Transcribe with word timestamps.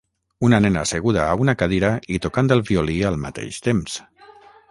Una 0.45 0.59
nena 0.65 0.81
asseguda 0.87 1.25
a 1.33 1.35
una 1.43 1.55
cadira 1.59 1.91
i 2.17 2.19
tocant 2.25 2.49
el 2.57 2.65
violí 2.71 2.97
al 3.11 3.21
mateix 3.29 3.63
temps. 3.69 4.01